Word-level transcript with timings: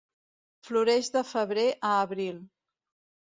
Floreix 0.69 1.09
de 1.17 1.23
febrer 1.33 1.67
a 1.89 1.93
abril. 2.07 2.39